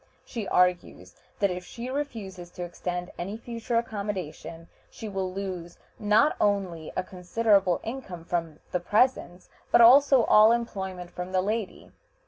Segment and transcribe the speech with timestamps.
[0.25, 6.35] She argues that if she refuses to extend any future accommodation she will lose not
[6.41, 11.91] only a considerable income from the presents, but also all employment from the lady.